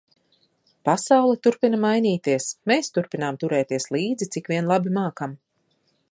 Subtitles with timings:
[0.87, 5.37] Pasaule turpina mainīties, mēs turpinām turēties līdzi, cik vien labi mākam.